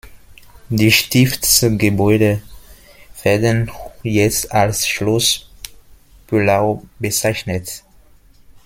Die 0.69 0.91
Stiftsgebäude 0.91 2.41
werden 3.21 3.69
jetzt 4.01 4.51
als 4.51 4.87
Schloss 4.87 5.47
Pöllau 6.25 6.81
bezeichnet. 6.97 7.83